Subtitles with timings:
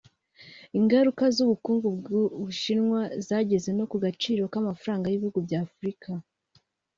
[0.77, 6.09] Ingaruka z’ubukungu bw’u Bushinwa zageze no ku gaciro k’amafaranga y’ibihugu bya Afurika